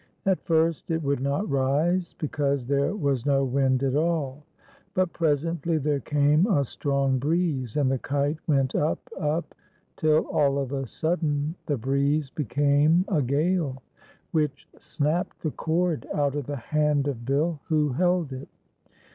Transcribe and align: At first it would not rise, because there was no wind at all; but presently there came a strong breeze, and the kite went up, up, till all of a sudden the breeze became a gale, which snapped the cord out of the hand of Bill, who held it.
At 0.25 0.41
first 0.41 0.89
it 0.89 1.03
would 1.03 1.19
not 1.19 1.47
rise, 1.47 2.15
because 2.17 2.65
there 2.65 2.95
was 2.95 3.23
no 3.23 3.45
wind 3.45 3.83
at 3.83 3.95
all; 3.95 4.41
but 4.95 5.13
presently 5.13 5.77
there 5.77 5.99
came 5.99 6.47
a 6.47 6.65
strong 6.65 7.19
breeze, 7.19 7.77
and 7.77 7.91
the 7.91 7.99
kite 7.99 8.39
went 8.47 8.73
up, 8.73 8.97
up, 9.19 9.53
till 9.97 10.23
all 10.31 10.57
of 10.57 10.71
a 10.71 10.87
sudden 10.87 11.53
the 11.67 11.77
breeze 11.77 12.31
became 12.31 13.05
a 13.09 13.21
gale, 13.21 13.83
which 14.31 14.67
snapped 14.79 15.43
the 15.43 15.51
cord 15.51 16.07
out 16.15 16.33
of 16.33 16.47
the 16.47 16.55
hand 16.57 17.07
of 17.07 17.23
Bill, 17.23 17.59
who 17.65 17.89
held 17.89 18.33
it. 18.33 18.49